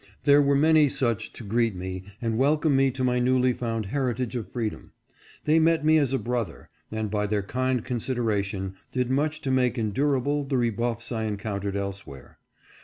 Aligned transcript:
There 0.23 0.41
were 0.41 0.55
many 0.55 0.89
such 0.89 1.31
to 1.33 1.43
greet 1.43 1.75
me 1.75 2.05
and 2.23 2.39
welcome 2.39 2.75
me 2.75 2.89
to 2.89 3.03
my 3.03 3.19
newly 3.19 3.53
found 3.53 3.85
heritage 3.85 4.35
of 4.35 4.51
freedom. 4.51 4.93
They 5.45 5.59
met 5.59 5.85
me 5.85 5.99
as 5.99 6.11
a 6.11 6.17
brother, 6.17 6.69
and 6.91 7.11
by 7.11 7.27
their 7.27 7.43
kind 7.43 7.85
consideration 7.85 8.73
did 8.91 9.11
much 9.11 9.41
to 9.41 9.51
make 9.51 9.75
endur 9.77 10.17
able 10.17 10.43
the 10.43 10.57
rebuffs 10.57 11.11
I 11.11 11.25
encountered 11.25 11.75
elsewhere. 11.75 12.39